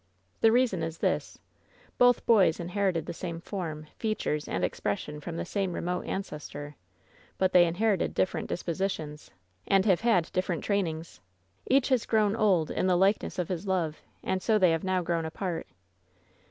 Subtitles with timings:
[0.39, 1.37] The reasoti is this—
[1.99, 6.75] both boys inherited the same form, features and expression from the same remote ancestor;
[7.37, 9.31] but they inherited different dispoeir 8a WHEN SHADOWS DIE tions,
[9.67, 11.21] and have had different trainings.
[11.67, 15.03] Each has grown old *in the likeness of his love/ and so they have now
[15.03, 15.67] grown apart.